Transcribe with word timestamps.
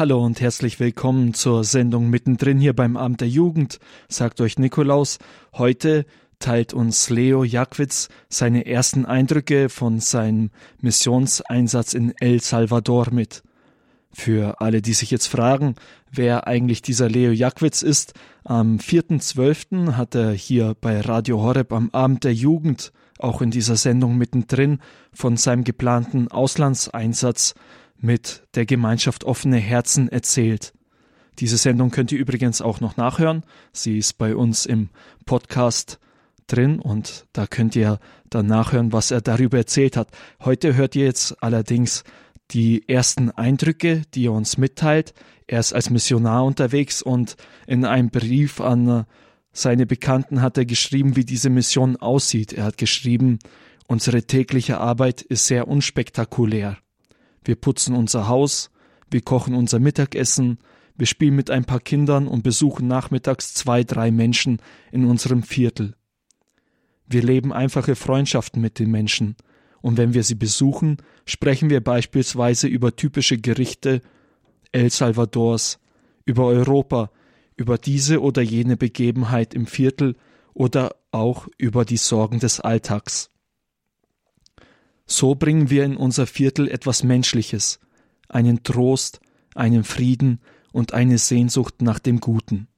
Hallo 0.00 0.24
und 0.24 0.40
herzlich 0.40 0.80
willkommen 0.80 1.34
zur 1.34 1.62
Sendung 1.62 2.08
mittendrin 2.08 2.58
hier 2.58 2.72
beim 2.72 2.96
Abend 2.96 3.20
der 3.20 3.28
Jugend, 3.28 3.80
sagt 4.08 4.40
euch 4.40 4.58
Nikolaus. 4.58 5.18
Heute 5.52 6.06
teilt 6.38 6.72
uns 6.72 7.10
Leo 7.10 7.44
Jackwitz 7.44 8.08
seine 8.30 8.64
ersten 8.64 9.04
Eindrücke 9.04 9.68
von 9.68 10.00
seinem 10.00 10.52
Missionseinsatz 10.80 11.92
in 11.92 12.14
El 12.18 12.40
Salvador 12.40 13.08
mit. 13.12 13.42
Für 14.10 14.62
alle, 14.62 14.80
die 14.80 14.94
sich 14.94 15.10
jetzt 15.10 15.26
fragen, 15.26 15.74
wer 16.10 16.46
eigentlich 16.46 16.80
dieser 16.80 17.10
Leo 17.10 17.32
Jackwitz 17.32 17.82
ist, 17.82 18.14
am 18.42 18.78
4.12. 18.78 19.98
hat 19.98 20.14
er 20.14 20.32
hier 20.32 20.74
bei 20.80 20.98
Radio 21.02 21.42
Horeb 21.42 21.74
am 21.74 21.90
Abend 21.92 22.24
der 22.24 22.32
Jugend, 22.32 22.94
auch 23.18 23.42
in 23.42 23.50
dieser 23.50 23.76
Sendung 23.76 24.16
mittendrin, 24.16 24.78
von 25.12 25.36
seinem 25.36 25.62
geplanten 25.62 26.28
Auslandseinsatz 26.28 27.54
mit 28.00 28.46
der 28.54 28.66
Gemeinschaft 28.66 29.24
offene 29.24 29.58
Herzen 29.58 30.08
erzählt. 30.08 30.72
Diese 31.38 31.56
Sendung 31.56 31.90
könnt 31.90 32.12
ihr 32.12 32.18
übrigens 32.18 32.60
auch 32.60 32.80
noch 32.80 32.96
nachhören. 32.96 33.44
Sie 33.72 33.98
ist 33.98 34.18
bei 34.18 34.34
uns 34.34 34.66
im 34.66 34.90
Podcast 35.24 35.98
drin 36.46 36.80
und 36.80 37.26
da 37.32 37.46
könnt 37.46 37.76
ihr 37.76 37.98
dann 38.28 38.46
nachhören, 38.46 38.92
was 38.92 39.10
er 39.10 39.20
darüber 39.20 39.58
erzählt 39.58 39.96
hat. 39.96 40.08
Heute 40.44 40.74
hört 40.74 40.96
ihr 40.96 41.04
jetzt 41.04 41.42
allerdings 41.42 42.04
die 42.50 42.88
ersten 42.88 43.30
Eindrücke, 43.30 44.02
die 44.14 44.26
er 44.26 44.32
uns 44.32 44.58
mitteilt. 44.58 45.14
Er 45.46 45.60
ist 45.60 45.72
als 45.72 45.90
Missionar 45.90 46.44
unterwegs 46.44 47.00
und 47.02 47.36
in 47.66 47.84
einem 47.84 48.10
Brief 48.10 48.60
an 48.60 49.06
seine 49.52 49.86
Bekannten 49.86 50.42
hat 50.42 50.58
er 50.58 50.64
geschrieben, 50.64 51.16
wie 51.16 51.24
diese 51.24 51.50
Mission 51.50 51.96
aussieht. 51.96 52.52
Er 52.52 52.64
hat 52.64 52.76
geschrieben, 52.76 53.38
unsere 53.86 54.22
tägliche 54.22 54.78
Arbeit 54.78 55.22
ist 55.22 55.46
sehr 55.46 55.68
unspektakulär. 55.68 56.78
Wir 57.44 57.56
putzen 57.56 57.94
unser 57.94 58.28
Haus, 58.28 58.70
wir 59.10 59.22
kochen 59.22 59.54
unser 59.54 59.78
Mittagessen, 59.78 60.58
wir 60.96 61.06
spielen 61.06 61.34
mit 61.34 61.50
ein 61.50 61.64
paar 61.64 61.80
Kindern 61.80 62.28
und 62.28 62.42
besuchen 62.42 62.86
nachmittags 62.86 63.54
zwei, 63.54 63.84
drei 63.84 64.10
Menschen 64.10 64.60
in 64.92 65.06
unserem 65.06 65.42
Viertel. 65.42 65.94
Wir 67.06 67.22
leben 67.22 67.52
einfache 67.52 67.96
Freundschaften 67.96 68.60
mit 68.60 68.78
den 68.78 68.90
Menschen, 68.90 69.36
und 69.82 69.96
wenn 69.96 70.12
wir 70.12 70.22
sie 70.22 70.34
besuchen, 70.34 70.98
sprechen 71.24 71.70
wir 71.70 71.82
beispielsweise 71.82 72.66
über 72.68 72.96
typische 72.96 73.38
Gerichte 73.38 74.02
El 74.72 74.90
Salvadors, 74.90 75.80
über 76.26 76.46
Europa, 76.46 77.10
über 77.56 77.78
diese 77.78 78.20
oder 78.20 78.42
jene 78.42 78.76
Begebenheit 78.76 79.54
im 79.54 79.66
Viertel 79.66 80.16
oder 80.54 80.96
auch 81.10 81.48
über 81.58 81.84
die 81.84 81.96
Sorgen 81.96 82.38
des 82.38 82.60
Alltags. 82.60 83.30
So 85.10 85.34
bringen 85.34 85.70
wir 85.70 85.84
in 85.84 85.96
unser 85.96 86.28
Viertel 86.28 86.68
etwas 86.68 87.02
Menschliches, 87.02 87.80
einen 88.28 88.62
Trost, 88.62 89.20
einen 89.56 89.82
Frieden 89.82 90.38
und 90.72 90.94
eine 90.94 91.18
Sehnsucht 91.18 91.82
nach 91.82 91.98
dem 91.98 92.20
Guten. 92.20 92.68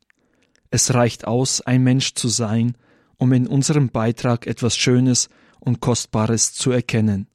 Es 0.70 0.94
reicht 0.94 1.27
aus, 1.27 1.61
ein 1.61 1.83
Mensch 1.83 2.14
zu 2.14 2.28
sein, 2.28 2.78
um 3.19 3.34
in 3.34 3.47
unserem 3.47 3.91
Beitrag 3.91 4.47
etwas 4.47 4.78
Schönes 4.78 5.28
und 5.61 5.80
Kostbares 5.80 6.55
zu 6.55 6.70
erkennen. 6.70 7.27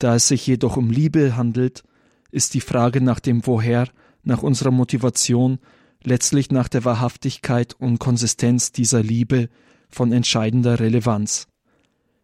Da 0.00 0.16
es 0.16 0.26
sich 0.26 0.48
jedoch 0.48 0.76
um 0.76 0.90
Liebe 0.90 1.36
handelt, 1.36 1.84
ist 2.32 2.54
die 2.54 2.60
Frage 2.60 3.00
nach 3.00 3.20
dem 3.20 3.46
Woher, 3.46 3.86
nach 4.24 4.42
unserer 4.42 4.72
Motivation, 4.72 5.60
letztlich 6.02 6.50
nach 6.50 6.66
der 6.66 6.84
Wahrhaftigkeit 6.84 7.74
und 7.74 8.00
Konsistenz 8.00 8.72
dieser 8.72 9.00
Liebe 9.00 9.48
von 9.88 10.10
entscheidender 10.10 10.80
Relevanz. 10.80 11.46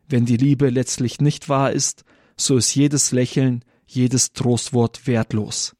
Wenn 0.08 0.24
die 0.24 0.36
Liebe 0.36 0.70
letztlich 0.70 1.20
nicht 1.20 1.48
wahr 1.48 1.72
ist, 1.72 2.04
so 2.36 2.56
ist 2.56 2.74
jedes 2.74 3.12
Lächeln, 3.12 3.64
jedes 3.86 4.32
Trostwort 4.32 5.06
wertlos. 5.06 5.76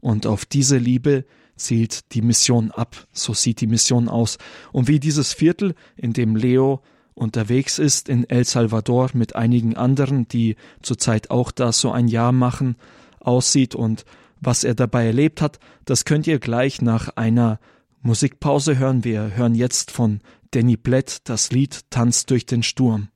Und 0.00 0.26
auf 0.26 0.46
diese 0.46 0.78
Liebe 0.78 1.24
zielt 1.56 2.12
die 2.12 2.22
Mission 2.22 2.70
ab, 2.70 3.06
so 3.12 3.34
sieht 3.34 3.60
die 3.60 3.66
Mission 3.66 4.08
aus. 4.08 4.38
Und 4.72 4.88
wie 4.88 5.00
dieses 5.00 5.32
Viertel, 5.32 5.74
in 5.96 6.12
dem 6.12 6.36
Leo 6.36 6.82
unterwegs 7.14 7.78
ist 7.78 8.08
in 8.08 8.28
El 8.30 8.44
Salvador 8.44 9.10
mit 9.12 9.34
einigen 9.34 9.76
anderen, 9.76 10.28
die 10.28 10.56
zurzeit 10.82 11.30
auch 11.30 11.50
da 11.50 11.72
so 11.72 11.90
ein 11.90 12.08
Jahr 12.08 12.32
machen, 12.32 12.76
aussieht 13.20 13.74
und 13.74 14.04
was 14.40 14.62
er 14.62 14.76
dabei 14.76 15.06
erlebt 15.06 15.42
hat, 15.42 15.58
das 15.84 16.04
könnt 16.04 16.28
ihr 16.28 16.38
gleich 16.38 16.80
nach 16.80 17.08
einer 17.16 17.58
Musikpause 18.02 18.78
hören. 18.78 19.02
Wir 19.02 19.36
hören 19.36 19.56
jetzt 19.56 19.90
von 19.90 20.20
Danny 20.52 20.76
Blett 20.76 21.18
das 21.24 21.50
Lied 21.50 21.90
Tanzt 21.90 22.30
durch 22.30 22.46
den 22.46 22.62
Sturm. 22.62 23.08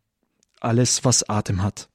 Alles, 0.62 1.04
was 1.04 1.28
Atem 1.28 1.60
hat. 1.60 1.88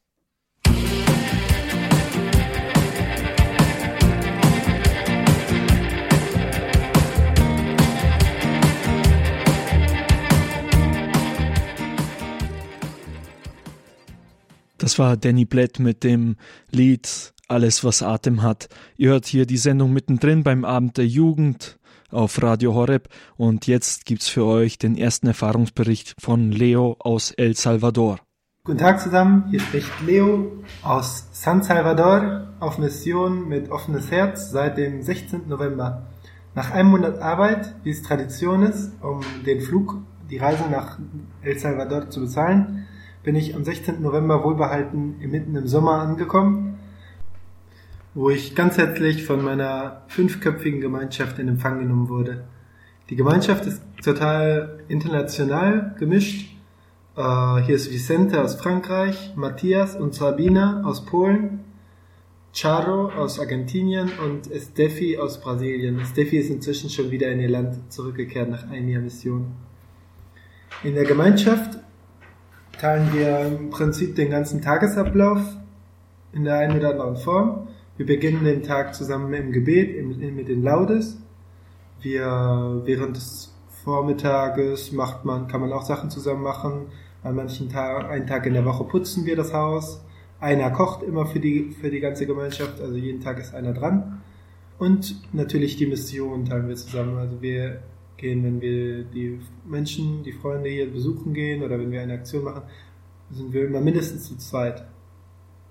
Das 14.77 14.99
war 14.99 15.15
Danny 15.15 15.45
Blatt 15.45 15.79
mit 15.79 16.03
dem 16.03 16.35
Lied 16.69 17.33
Alles, 17.47 17.85
was 17.85 18.03
Atem 18.03 18.41
hat. 18.41 18.67
Ihr 18.97 19.11
hört 19.11 19.27
hier 19.27 19.45
die 19.45 19.57
Sendung 19.57 19.93
mittendrin 19.93 20.43
beim 20.43 20.65
Abend 20.65 20.97
der 20.97 21.07
Jugend 21.07 21.79
auf 22.09 22.41
Radio 22.43 22.73
Horeb 22.73 23.07
und 23.37 23.65
jetzt 23.65 24.05
gibt's 24.05 24.27
für 24.27 24.43
euch 24.43 24.77
den 24.77 24.97
ersten 24.97 25.27
Erfahrungsbericht 25.27 26.15
von 26.19 26.51
Leo 26.51 26.97
aus 26.99 27.31
El 27.31 27.55
Salvador. 27.55 28.26
Guten 28.67 28.79
Tag 28.79 28.99
zusammen, 28.99 29.45
hier 29.49 29.61
spricht 29.61 29.93
Leo 30.05 30.51
aus 30.83 31.29
San 31.31 31.63
Salvador 31.63 32.49
auf 32.59 32.77
Mission 32.77 33.47
mit 33.47 33.71
offenes 33.71 34.11
Herz 34.11 34.51
seit 34.51 34.77
dem 34.77 35.01
16. 35.01 35.47
November. 35.47 36.07
Nach 36.53 36.71
einem 36.71 36.89
Monat 36.89 37.17
Arbeit, 37.19 37.75
wie 37.83 37.91
es 37.91 38.01
Tradition 38.01 38.63
ist, 38.63 38.91
um 39.01 39.21
den 39.45 39.61
Flug, 39.61 39.99
die 40.29 40.39
Reise 40.39 40.65
nach 40.69 40.99
El 41.41 41.57
Salvador 41.57 42.09
zu 42.09 42.19
bezahlen, 42.19 42.85
bin 43.23 43.37
ich 43.37 43.55
am 43.55 43.63
16. 43.63 44.01
November 44.01 44.43
wohlbehalten 44.43 45.17
mitten 45.19 45.55
im 45.55 45.67
Sommer 45.69 46.01
angekommen, 46.01 46.77
wo 48.15 48.29
ich 48.29 48.53
ganz 48.53 48.77
herzlich 48.77 49.25
von 49.25 49.45
meiner 49.45 50.01
fünfköpfigen 50.09 50.81
Gemeinschaft 50.81 51.39
in 51.39 51.47
Empfang 51.47 51.79
genommen 51.79 52.09
wurde. 52.09 52.43
Die 53.09 53.15
Gemeinschaft 53.15 53.65
ist 53.65 53.81
total 54.03 54.83
international 54.89 55.95
gemischt. 55.97 56.56
Uh, 57.17 57.57
hier 57.57 57.73
ist 57.73 57.91
Vicente 57.91 58.39
aus 58.43 58.53
Frankreich, 58.53 59.33
Matthias 59.35 59.95
und 59.95 60.13
Sabina 60.13 60.83
aus 60.85 61.03
Polen, 61.03 61.61
Charo 62.53 63.09
aus 63.09 63.39
Argentinien 63.39 64.11
und 64.23 64.47
Steffi 64.55 65.17
aus 65.17 65.41
Brasilien. 65.41 65.99
Steffi 66.05 66.37
ist 66.37 66.51
inzwischen 66.51 66.91
schon 66.91 67.09
wieder 67.09 67.29
in 67.29 67.39
ihr 67.39 67.49
Land 67.49 67.91
zurückgekehrt 67.91 68.51
nach 68.51 68.69
einem 68.69 68.89
Jahr 68.89 69.01
Mission. 69.01 69.47
In 70.83 70.93
der 70.93 71.05
Gemeinschaft 71.05 71.79
teilen 72.79 73.11
wir 73.11 73.47
im 73.47 73.71
Prinzip 73.71 74.15
den 74.15 74.29
ganzen 74.29 74.61
Tagesablauf 74.61 75.41
in 76.33 76.43
der 76.43 76.59
einen 76.59 76.77
oder 76.77 76.91
anderen 76.91 77.15
Form. 77.17 77.67
Wir 77.97 78.05
beginnen 78.05 78.43
den 78.43 78.61
Tag 78.61 78.93
zusammen 78.93 79.33
im 79.33 79.51
Gebet, 79.51 80.05
mit 80.05 80.47
den 80.47 80.61
Laudes. 80.61 81.17
Wir, 81.99 82.83
während 82.85 83.17
des 83.17 83.46
Vormittages 83.87 84.91
macht 84.91 85.23
man, 85.23 85.47
kann 85.47 85.61
man 85.61 85.71
auch 85.71 85.85
Sachen 85.85 86.09
zusammen 86.09 86.43
machen. 86.43 86.87
An 87.23 87.37
manchen 87.37 87.69
Tagen, 87.69 88.05
einen 88.05 88.27
Tag 88.27 88.45
in 88.45 88.53
der 88.53 88.65
Woche 88.65 88.83
putzen 88.83 89.25
wir 89.25 89.37
das 89.37 89.53
Haus. 89.53 90.03
Einer 90.41 90.71
kocht 90.71 91.03
immer 91.03 91.25
für 91.25 91.39
die, 91.39 91.71
für 91.71 91.89
die 91.89 92.01
ganze 92.01 92.27
Gemeinschaft, 92.27 92.81
also 92.81 92.95
jeden 92.97 93.21
Tag 93.21 93.39
ist 93.39 93.55
einer 93.55 93.71
dran. 93.71 94.21
Und 94.77 95.15
natürlich 95.33 95.77
die 95.77 95.85
Mission 95.85 96.43
teilen 96.43 96.67
wir 96.67 96.75
zusammen. 96.75 97.17
Also 97.17 97.41
wir 97.41 97.79
gehen, 98.17 98.43
wenn 98.43 98.59
wir 98.59 99.05
die 99.05 99.39
Menschen, 99.65 100.21
die 100.21 100.33
Freunde 100.33 100.69
hier 100.69 100.91
besuchen 100.91 101.33
gehen 101.33 101.63
oder 101.63 101.79
wenn 101.79 101.89
wir 101.89 102.01
eine 102.01 102.15
Aktion 102.15 102.43
machen, 102.43 102.63
sind 103.31 103.53
wir 103.53 103.67
immer 103.67 103.79
mindestens 103.79 104.25
zu 104.25 104.37
zweit. 104.37 104.85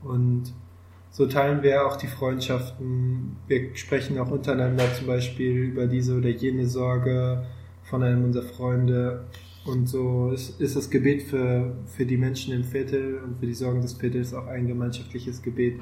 Und 0.03 0.55
so 1.11 1.27
teilen 1.27 1.63
wir 1.63 1.87
auch 1.87 1.97
die 1.97 2.07
Freundschaften. 2.07 3.37
Wir 3.47 3.77
sprechen 3.77 4.19
auch 4.19 4.31
untereinander 4.31 4.85
zum 4.95 5.07
Beispiel 5.07 5.65
über 5.65 5.87
diese 5.87 6.17
oder 6.17 6.31
jene 6.31 6.67
Sorge 6.67 7.45
von 7.89 8.03
einem 8.03 8.25
unserer 8.25 8.45
Freunde. 8.45 9.25
Und 9.65 9.89
so 9.89 10.31
ist, 10.31 10.61
ist 10.61 10.77
das 10.77 10.91
Gebet 10.91 11.23
für, 11.23 11.75
für 11.87 12.07
die 12.07 12.17
Menschen 12.17 12.55
im 12.55 12.63
Viertel 12.65 13.21
und 13.25 13.39
für 13.39 13.47
die 13.47 13.55
Sorgen 13.55 13.81
des 13.81 13.95
Viertels 13.95 14.33
auch 14.33 14.47
ein 14.47 14.67
gemeinschaftliches 14.67 15.43
Gebet. 15.43 15.81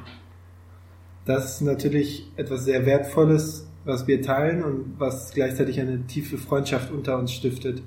Das 1.27 1.55
ist 1.55 1.61
natürlich 1.63 2.31
etwas 2.37 2.65
sehr 2.65 2.87
Wertvolles, 2.87 3.67
was 3.85 4.07
wir 4.07 4.23
teilen 4.23 4.63
und 4.63 4.95
was 4.99 5.33
gleichzeitig 5.33 5.81
eine 5.81 6.07
tiefe 6.07 6.39
Freundschaft 6.39 6.91
unter 6.91 7.19
uns 7.19 7.33
stiftet, 7.33 7.83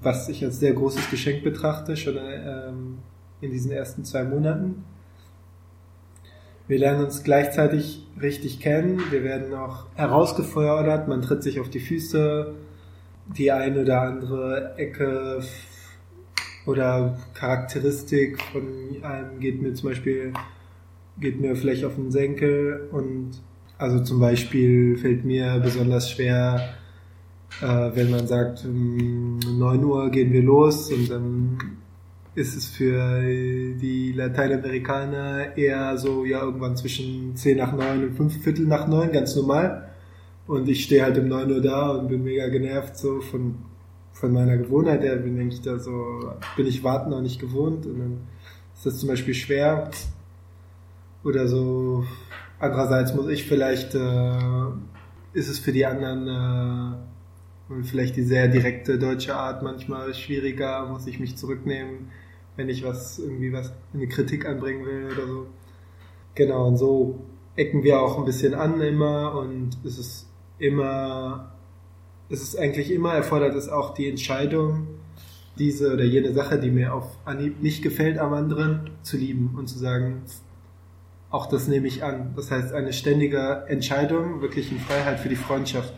was 0.00 0.28
ich 0.28 0.44
als 0.44 0.60
sehr 0.60 0.72
großes 0.72 1.10
Geschenk 1.10 1.42
betrachte, 1.42 1.96
schon 1.96 2.16
ähm, 2.18 2.98
in 3.40 3.50
diesen 3.50 3.70
ersten 3.70 4.04
zwei 4.04 4.24
Monaten. 4.24 4.84
Wir 6.66 6.78
lernen 6.78 7.04
uns 7.04 7.22
gleichzeitig 7.22 8.06
richtig 8.20 8.60
kennen, 8.60 9.02
wir 9.10 9.22
werden 9.22 9.54
auch 9.54 9.86
herausgefordert, 9.94 11.08
man 11.08 11.20
tritt 11.20 11.42
sich 11.42 11.60
auf 11.60 11.68
die 11.68 11.80
Füße, 11.80 12.54
die 13.26 13.50
eine 13.50 13.82
oder 13.82 14.02
andere 14.02 14.74
Ecke 14.76 15.42
oder 16.66 17.18
Charakteristik 17.34 18.40
von 18.52 18.62
einem 19.02 19.40
geht 19.40 19.60
mir 19.60 19.74
zum 19.74 19.90
Beispiel, 19.90 20.32
geht 21.20 21.40
mir 21.40 21.56
vielleicht 21.56 21.84
auf 21.84 21.94
den 21.94 22.10
Senkel 22.10 22.88
und 22.90 23.32
Also 23.76 24.00
zum 24.04 24.20
Beispiel 24.20 24.96
fällt 24.96 25.24
mir 25.24 25.60
besonders 25.62 26.10
schwer, 26.10 26.74
äh, 27.60 27.90
wenn 27.94 28.10
man 28.10 28.26
sagt, 28.26 28.64
um 28.64 29.38
9 29.38 29.84
Uhr 29.84 30.10
gehen 30.10 30.32
wir 30.32 30.42
los 30.42 30.92
und 30.92 31.10
dann 31.10 31.58
ist 32.36 32.56
es 32.56 32.68
für 32.68 33.20
die 33.20 34.12
Lateinamerikaner 34.12 35.56
eher 35.56 35.96
so, 35.98 36.24
ja, 36.24 36.42
irgendwann 36.42 36.76
zwischen 36.76 37.36
10 37.36 37.58
nach 37.58 37.72
9 37.72 38.04
und 38.04 38.16
5 38.16 38.42
Viertel 38.42 38.66
nach 38.66 38.88
9, 38.88 39.12
ganz 39.12 39.36
normal. 39.36 39.83
Und 40.46 40.68
ich 40.68 40.84
stehe 40.84 41.02
halt 41.02 41.18
um 41.18 41.28
9 41.28 41.50
Uhr 41.50 41.60
da 41.60 41.90
und 41.90 42.08
bin 42.08 42.22
mega 42.22 42.48
genervt 42.48 42.96
so 42.96 43.20
von, 43.20 43.56
von 44.12 44.32
meiner 44.32 44.58
Gewohnheit 44.58 45.02
her, 45.02 45.16
bin 45.16 45.48
ich 45.48 45.62
da 45.62 45.78
so, 45.78 46.32
bin 46.56 46.66
ich 46.66 46.84
warten 46.84 47.10
noch 47.10 47.22
nicht 47.22 47.40
gewohnt 47.40 47.86
und 47.86 47.98
dann 47.98 48.18
ist 48.74 48.86
das 48.86 48.98
zum 48.98 49.08
Beispiel 49.08 49.34
schwer. 49.34 49.90
Oder 51.24 51.48
so, 51.48 52.04
andererseits 52.58 53.14
muss 53.14 53.28
ich 53.28 53.44
vielleicht, 53.44 53.94
äh, 53.94 54.66
ist 55.32 55.48
es 55.48 55.58
für 55.58 55.72
die 55.72 55.86
anderen, 55.86 56.98
äh, 57.70 57.82
vielleicht 57.84 58.16
die 58.16 58.22
sehr 58.22 58.48
direkte 58.48 58.98
deutsche 58.98 59.34
Art 59.34 59.62
manchmal 59.62 60.12
schwieriger, 60.12 60.86
muss 60.86 61.06
ich 61.06 61.18
mich 61.18 61.36
zurücknehmen 61.36 62.10
wenn 62.56 62.68
ich 62.68 62.84
was, 62.84 63.18
irgendwie 63.18 63.52
was, 63.52 63.72
eine 63.92 64.06
Kritik 64.08 64.46
anbringen 64.46 64.86
will 64.86 65.08
oder 65.12 65.26
so. 65.26 65.46
Genau, 66.34 66.66
und 66.66 66.76
so 66.76 67.20
ecken 67.56 67.82
wir 67.82 68.00
auch 68.00 68.18
ein 68.18 68.24
bisschen 68.24 68.54
an 68.54 68.80
immer 68.80 69.34
und 69.34 69.78
es 69.84 69.98
ist 69.98 70.28
immer, 70.58 71.52
es 72.28 72.42
ist 72.42 72.58
eigentlich 72.58 72.90
immer 72.90 73.14
erfordert 73.14 73.54
es 73.54 73.68
auch 73.68 73.94
die 73.94 74.08
Entscheidung, 74.08 74.86
diese 75.58 75.92
oder 75.92 76.04
jene 76.04 76.32
Sache, 76.32 76.58
die 76.58 76.70
mir 76.70 76.94
auf 76.94 77.16
Anhieb 77.24 77.62
nicht 77.62 77.82
gefällt 77.82 78.18
am 78.18 78.32
anderen, 78.32 78.90
zu 79.02 79.16
lieben 79.16 79.54
und 79.56 79.68
zu 79.68 79.78
sagen, 79.78 80.22
auch 81.30 81.46
das 81.46 81.68
nehme 81.68 81.86
ich 81.88 82.04
an. 82.04 82.32
Das 82.36 82.50
heißt, 82.50 82.72
eine 82.72 82.92
ständige 82.92 83.64
Entscheidung, 83.68 84.40
wirklich 84.40 84.70
in 84.70 84.78
Freiheit 84.78 85.20
für 85.20 85.28
die 85.28 85.36
Freundschaft. 85.36 85.92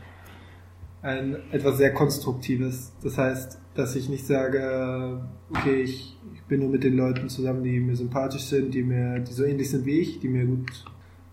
Ein, 1.02 1.36
etwas 1.52 1.76
sehr 1.76 1.92
Konstruktives. 1.92 2.92
Das 3.02 3.18
heißt, 3.18 3.58
dass 3.74 3.94
ich 3.96 4.08
nicht 4.08 4.26
sage, 4.26 5.20
okay, 5.50 5.82
ich 5.82 6.16
bin 6.48 6.60
nur 6.60 6.70
mit 6.70 6.84
den 6.84 6.96
Leuten 6.96 7.28
zusammen, 7.28 7.62
die 7.62 7.80
mir 7.80 7.96
sympathisch 7.96 8.44
sind, 8.44 8.72
die 8.74 8.82
mir, 8.82 9.20
die 9.20 9.32
so 9.32 9.44
ähnlich 9.44 9.70
sind 9.70 9.84
wie 9.84 10.00
ich, 10.00 10.20
die 10.20 10.28
mir 10.28 10.46
gut, 10.46 10.84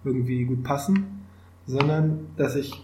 irgendwie 0.03 0.43
gut 0.43 0.63
passen, 0.63 1.23
sondern 1.65 2.27
dass 2.35 2.55
ich 2.55 2.83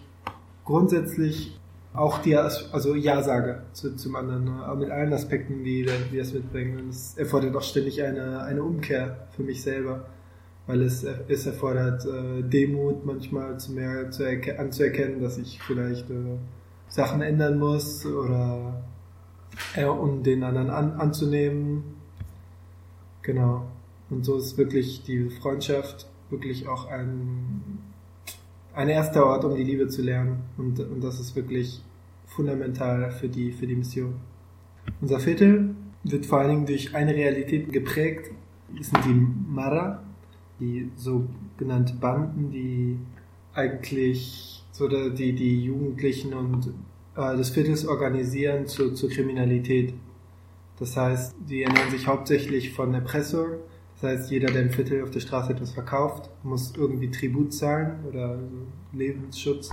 grundsätzlich 0.70 1.58
auch 1.92 2.18
die, 2.18 2.36
also 2.36 2.94
Ja 2.94 3.22
sage 3.22 3.62
zu, 3.72 3.96
zum 3.96 4.14
anderen, 4.14 4.48
aber 4.48 4.76
mit 4.76 4.90
allen 4.90 5.12
Aspekten, 5.12 5.64
die, 5.64 5.86
die 6.12 6.18
das 6.18 6.32
mitbringen. 6.32 6.88
Es 6.88 7.18
erfordert 7.18 7.56
auch 7.56 7.62
ständig 7.62 8.02
eine, 8.02 8.42
eine 8.42 8.62
Umkehr 8.62 9.26
für 9.34 9.42
mich 9.42 9.62
selber, 9.62 10.06
weil 10.66 10.82
es, 10.82 11.04
es 11.28 11.46
erfordert 11.46 12.06
äh, 12.06 12.42
Demut 12.42 13.04
manchmal 13.04 13.58
zu 13.58 13.72
mehr 13.72 14.10
zu 14.10 14.24
anzuerkennen, 14.56 15.20
dass 15.20 15.38
ich 15.38 15.60
vielleicht 15.60 16.08
äh, 16.10 16.38
Sachen 16.88 17.22
ändern 17.22 17.58
muss 17.58 18.06
oder 18.06 18.84
äh, 19.74 19.84
um 19.84 20.22
den 20.22 20.44
anderen 20.44 20.70
an, 20.70 20.92
anzunehmen 20.92 22.00
Genau. 23.22 23.66
Und 24.08 24.24
so 24.24 24.38
ist 24.38 24.56
wirklich 24.58 25.02
die 25.04 25.30
Freundschaft 25.30 26.08
wirklich 26.30 26.68
auch 26.68 26.86
ein, 26.86 27.78
ein 28.74 28.88
erster 28.88 29.26
Ort, 29.26 29.44
um 29.44 29.54
die 29.54 29.64
Liebe 29.64 29.88
zu 29.88 30.02
lernen. 30.02 30.40
Und, 30.56 30.80
und 30.80 31.02
das 31.02 31.20
ist 31.20 31.34
wirklich 31.36 31.82
fundamental 32.26 33.10
für 33.10 33.28
die, 33.28 33.52
für 33.52 33.66
die 33.66 33.76
Mission. 33.76 34.14
Unser 35.00 35.20
Viertel 35.20 35.74
wird 36.04 36.26
vor 36.26 36.40
allen 36.40 36.50
Dingen 36.50 36.66
durch 36.66 36.94
eine 36.94 37.14
Realität 37.14 37.72
geprägt. 37.72 38.30
Das 38.76 38.88
sind 38.88 39.04
die 39.04 39.26
Mara, 39.52 40.02
die 40.60 40.90
sogenannte 40.96 41.94
Banden, 41.94 42.50
die 42.50 42.96
eigentlich 43.54 44.64
so 44.70 44.88
die, 44.88 45.32
die 45.32 45.64
Jugendlichen 45.64 46.32
und 46.32 46.72
äh, 47.16 47.36
des 47.36 47.50
Viertels 47.50 47.86
organisieren 47.86 48.66
zu, 48.66 48.92
zur 48.92 49.10
Kriminalität. 49.10 49.92
Das 50.78 50.96
heißt, 50.96 51.34
die 51.48 51.62
ernähren 51.62 51.90
sich 51.90 52.06
hauptsächlich 52.06 52.72
von 52.72 52.94
Erpressung. 52.94 53.48
Das 54.00 54.10
heißt, 54.10 54.30
jeder, 54.30 54.50
der 54.50 54.62
im 54.62 54.70
Viertel 54.70 55.02
auf 55.02 55.10
der 55.10 55.20
Straße 55.20 55.52
etwas 55.52 55.72
verkauft, 55.72 56.30
muss 56.42 56.72
irgendwie 56.76 57.10
Tribut 57.10 57.52
zahlen 57.52 57.98
oder 58.08 58.38
Lebensschutz. 58.92 59.70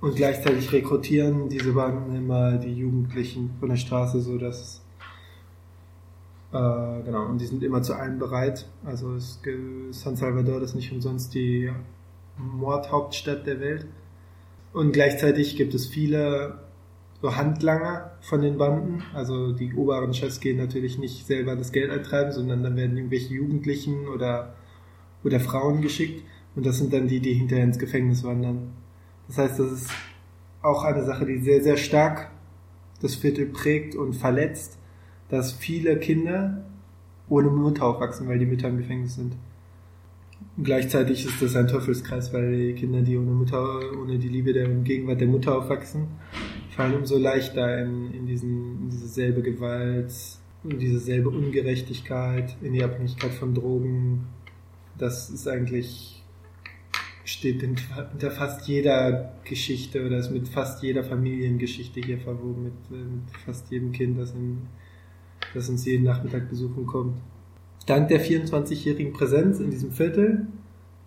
Und 0.00 0.16
gleichzeitig 0.16 0.72
rekrutieren 0.72 1.48
diese 1.48 1.72
Banden 1.72 2.14
immer 2.16 2.58
die 2.58 2.74
Jugendlichen 2.74 3.50
von 3.60 3.68
der 3.68 3.76
Straße, 3.76 4.20
so 4.20 4.36
dass 4.36 4.82
äh, 6.52 7.02
genau, 7.04 7.26
und 7.26 7.40
die 7.40 7.46
sind 7.46 7.62
immer 7.62 7.82
zu 7.82 7.94
allem 7.94 8.18
bereit. 8.18 8.66
Also 8.84 9.14
es, 9.14 9.40
San 9.90 10.16
Salvador 10.16 10.60
ist 10.62 10.74
nicht 10.74 10.92
umsonst 10.92 11.34
die 11.34 11.70
Mordhauptstadt 12.38 13.46
der 13.46 13.60
Welt. 13.60 13.86
Und 14.72 14.92
gleichzeitig 14.92 15.56
gibt 15.56 15.74
es 15.74 15.86
viele 15.86 16.58
so 17.20 17.36
Handlanger 17.36 18.12
von 18.20 18.42
den 18.42 18.58
Banden. 18.58 19.02
Also 19.14 19.52
die 19.52 19.74
oberen 19.74 20.14
Chefs 20.14 20.40
gehen 20.40 20.58
natürlich 20.58 20.98
nicht 20.98 21.26
selber 21.26 21.56
das 21.56 21.72
Geld 21.72 21.90
eintreiben, 21.90 22.32
sondern 22.32 22.62
dann 22.62 22.76
werden 22.76 22.96
irgendwelche 22.96 23.34
Jugendlichen 23.34 24.08
oder, 24.08 24.54
oder 25.24 25.40
Frauen 25.40 25.80
geschickt. 25.80 26.22
Und 26.54 26.64
das 26.66 26.78
sind 26.78 26.92
dann 26.92 27.08
die, 27.08 27.20
die 27.20 27.34
hinterher 27.34 27.64
ins 27.64 27.78
Gefängnis 27.78 28.24
wandern. 28.24 28.72
Das 29.28 29.38
heißt, 29.38 29.58
das 29.58 29.72
ist 29.72 29.90
auch 30.62 30.84
eine 30.84 31.04
Sache, 31.04 31.26
die 31.26 31.38
sehr, 31.38 31.62
sehr 31.62 31.76
stark 31.76 32.30
das 33.00 33.14
Viertel 33.14 33.46
prägt 33.46 33.94
und 33.94 34.14
verletzt, 34.14 34.78
dass 35.28 35.52
viele 35.52 35.98
Kinder 35.98 36.64
ohne 37.28 37.50
Mutter 37.50 37.84
aufwachsen, 37.84 38.28
weil 38.28 38.38
die 38.38 38.46
Mütter 38.46 38.68
im 38.68 38.78
Gefängnis 38.78 39.16
sind. 39.16 39.36
Und 40.56 40.64
gleichzeitig 40.64 41.26
ist 41.26 41.42
das 41.42 41.56
ein 41.56 41.68
Teufelskreis, 41.68 42.32
weil 42.32 42.56
die 42.56 42.72
Kinder, 42.74 43.02
die 43.02 43.16
ohne 43.16 43.32
Mutter, 43.32 43.80
ohne 44.00 44.18
die 44.18 44.28
Liebe 44.28 44.52
der 44.52 44.68
Gegenwart 44.68 45.20
der 45.20 45.28
Mutter 45.28 45.58
aufwachsen, 45.58 46.08
fallen 46.76 46.94
umso 46.94 47.16
leichter 47.16 47.82
in, 47.82 48.12
in, 48.12 48.26
diesen, 48.26 48.82
in 48.82 48.90
diese 48.90 49.08
selbe 49.08 49.42
Gewalt, 49.42 50.12
in 50.62 50.78
diese 50.78 50.98
selbe 50.98 51.30
Ungerechtigkeit, 51.30 52.56
in 52.60 52.74
die 52.74 52.84
Abhängigkeit 52.84 53.32
von 53.32 53.54
Drogen. 53.54 54.26
Das 54.98 55.30
ist 55.30 55.48
eigentlich, 55.48 56.22
steht 57.24 57.62
hinter 57.62 58.30
fast 58.30 58.68
jeder 58.68 59.32
Geschichte 59.44 60.04
oder 60.06 60.18
ist 60.18 60.30
mit 60.30 60.48
fast 60.48 60.82
jeder 60.82 61.02
Familiengeschichte 61.02 62.00
hier 62.00 62.18
verwoben, 62.18 62.64
mit, 62.64 62.90
mit 62.90 63.36
fast 63.44 63.70
jedem 63.70 63.92
Kind, 63.92 64.18
das, 64.18 64.32
in, 64.32 64.58
das 65.54 65.68
uns 65.70 65.86
jeden 65.86 66.04
Nachmittag 66.04 66.50
besuchen 66.50 66.86
kommt. 66.86 67.16
Dank 67.86 68.08
der 68.08 68.20
24-jährigen 68.20 69.12
Präsenz 69.12 69.60
in 69.60 69.70
diesem 69.70 69.92
Viertel 69.92 70.46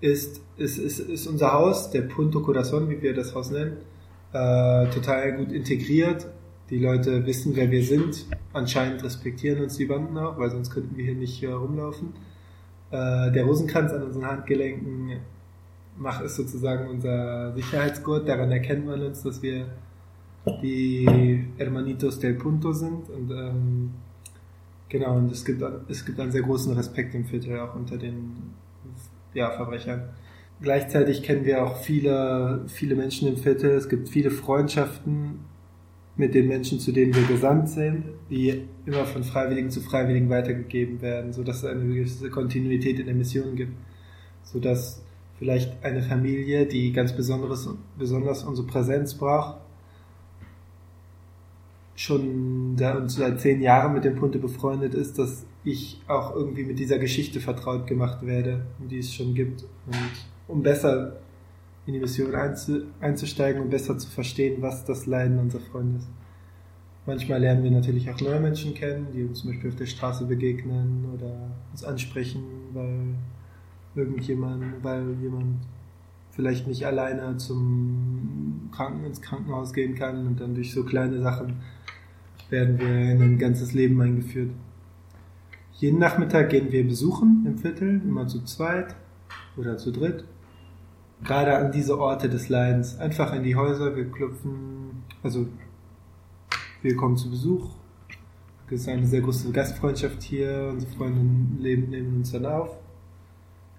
ist, 0.02 0.42
ist, 0.58 0.80
ist, 0.80 1.00
ist 1.00 1.28
unser 1.28 1.54
Haus, 1.54 1.92
der 1.92 2.02
Punto 2.04 2.42
Corazon, 2.42 2.90
wie 2.90 3.02
wir 3.02 3.14
das 3.14 3.36
Haus 3.36 3.52
nennen, 3.52 3.78
äh, 4.34 4.90
total 4.90 5.34
gut 5.34 5.52
integriert. 5.52 6.28
Die 6.70 6.78
Leute 6.78 7.26
wissen, 7.26 7.56
wer 7.56 7.72
wir 7.72 7.84
sind. 7.84 8.28
Anscheinend 8.54 9.04
respektieren 9.04 9.64
uns 9.64 9.78
die 9.78 9.86
Banden 9.86 10.18
auch, 10.18 10.38
weil 10.38 10.52
sonst 10.52 10.70
könnten 10.70 10.96
wir 10.96 11.06
hier 11.06 11.16
nicht 11.16 11.42
äh, 11.42 11.48
rumlaufen. 11.48 12.14
Äh, 12.92 13.32
der 13.32 13.46
Rosenkranz 13.46 13.92
an 13.92 14.04
unseren 14.04 14.26
Handgelenken 14.26 15.20
macht 15.98 16.24
ist 16.24 16.36
sozusagen 16.36 16.88
unser 16.88 17.54
Sicherheitsgurt. 17.54 18.28
Daran 18.28 18.52
erkennt 18.52 18.86
man 18.86 19.02
uns, 19.02 19.24
dass 19.24 19.42
wir 19.42 19.66
die 20.62 21.48
Hermanitos 21.58 22.20
del 22.20 22.36
Punto 22.36 22.72
sind. 22.72 23.10
Und 23.10 23.32
ähm, 23.32 23.92
genau, 24.88 25.18
und 25.18 25.32
es 25.32 25.44
gibt, 25.44 25.64
es 25.90 26.06
gibt 26.06 26.20
einen 26.20 26.32
sehr 26.32 26.44
großen 26.44 26.74
Respekt 26.74 27.14
im 27.16 27.26
Viertel 27.26 27.60
auch 27.60 27.76
unter 27.76 27.98
den 27.98 28.54
ja, 29.34 29.52
Verbrechern. 29.52 30.10
Gleichzeitig 30.62 31.24
kennen 31.24 31.46
wir 31.46 31.64
auch 31.64 31.78
viele, 31.78 32.66
viele 32.68 32.96
Menschen 32.96 33.28
im 33.30 33.38
Viertel. 33.38 33.72
Es 33.72 33.88
gibt 33.88 34.10
viele 34.10 34.30
Freundschaften 34.30 35.40
mit 36.18 36.36
den 36.36 36.50
Menschen, 36.50 36.82
zu 36.82 36.92
denen 36.92 37.16
wir 37.16 37.24
gesandt 37.24 37.70
sind, 37.70 38.04
die 38.30 38.66
immer 38.86 39.06
von 39.06 39.24
Freiwilligen 39.24 39.72
zu 39.72 39.80
Freiwilligen 39.80 40.30
weitergegeben 40.30 41.02
werden, 41.02 41.32
sodass 41.32 41.60
es 41.60 41.66
eine 41.66 41.86
gewisse 41.86 42.30
Kontinuität 42.30 43.00
in 43.00 43.06
der 43.06 43.16
Mission 43.16 43.56
gibt. 43.56 43.72
Sodass 44.44 45.02
vielleicht 45.38 45.82
eine 45.82 46.02
Familie, 46.02 46.66
die 46.66 46.92
ganz 46.92 47.16
besonderes, 47.16 47.70
besonders 47.98 48.44
unsere 48.44 48.68
Präsenz 48.68 49.14
braucht, 49.14 49.62
schon 51.96 52.76
seit 53.08 53.40
zehn 53.40 53.62
Jahren 53.62 53.94
mit 53.94 54.04
dem 54.04 54.16
Punte 54.18 54.40
befreundet 54.40 54.94
ist, 54.94 55.18
dass 55.20 55.46
ich 55.64 56.02
auch 56.08 56.36
irgendwie 56.36 56.64
mit 56.64 56.80
dieser 56.80 56.98
Geschichte 56.98 57.40
vertraut 57.40 57.88
gemacht 57.88 58.26
werde, 58.26 58.66
die 58.80 59.00
es 59.00 59.14
schon 59.14 59.34
gibt. 59.34 59.64
Und 59.86 59.96
um 60.50 60.64
besser 60.64 61.18
in 61.86 61.94
die 61.94 62.00
Mission 62.00 62.36
einzusteigen 63.00 63.62
und 63.62 63.70
besser 63.70 63.98
zu 63.98 64.10
verstehen, 64.10 64.62
was 64.62 64.84
das 64.86 65.06
Leiden 65.06 65.40
unserer 65.40 65.62
Freunde 65.62 66.00
ist. 66.00 66.10
Manchmal 67.06 67.40
lernen 67.40 67.64
wir 67.64 67.72
natürlich 67.72 68.10
auch 68.12 68.20
neue 68.20 68.40
Menschen 68.40 68.74
kennen, 68.74 69.08
die 69.14 69.24
uns 69.24 69.40
zum 69.40 69.52
Beispiel 69.52 69.70
auf 69.70 69.76
der 69.76 69.86
Straße 69.86 70.26
begegnen 70.26 71.06
oder 71.14 71.50
uns 71.72 71.84
ansprechen, 71.84 72.44
weil 72.74 73.16
irgendjemand, 73.96 74.84
weil 74.84 75.16
jemand 75.22 75.58
vielleicht 76.32 76.68
nicht 76.68 76.86
alleine 76.86 77.38
zum 77.38 78.70
Kranken 78.72 79.06
ins 79.06 79.22
Krankenhaus 79.22 79.74
gehen 79.74 79.96
kann 79.96 80.28
und 80.28 80.40
dann 80.40 80.54
durch 80.54 80.72
so 80.74 80.84
kleine 80.84 81.22
Sachen 81.22 81.56
werden 82.50 82.80
wir 82.80 82.88
in 82.88 83.22
ein 83.22 83.38
ganzes 83.40 83.74
Leben 83.74 84.00
eingeführt. 84.02 84.52
Jeden 85.74 86.00
Nachmittag 86.00 86.50
gehen 86.50 86.72
wir 86.72 86.86
besuchen 86.86 87.46
im 87.48 87.58
Viertel, 87.58 88.02
immer 88.04 88.28
zu 88.28 88.44
zweit 88.44 88.96
oder 89.58 89.78
zu 89.78 89.92
dritt 89.92 90.26
gerade 91.24 91.58
an 91.58 91.72
diese 91.72 92.00
Orte 92.00 92.30
des 92.30 92.50
Leidens. 92.50 92.98
Einfach 93.00 93.34
in 93.34 93.44
die 93.44 93.56
Häuser, 93.56 93.96
wir 93.96 94.10
klopfen, 94.10 95.04
also 95.24 95.48
wir 96.82 96.96
kommen 96.96 97.18
zu 97.18 97.30
Besuch. 97.30 97.70
Es 98.68 98.82
ist 98.82 98.88
eine 98.88 99.08
sehr 99.08 99.22
große 99.22 99.52
Gastfreundschaft 99.52 100.22
hier, 100.22 100.70
unsere 100.72 100.92
Freunde 100.92 101.22
leben, 101.62 101.90
nehmen 101.90 102.18
uns 102.18 102.32
dann 102.32 102.46
auf. 102.46 102.78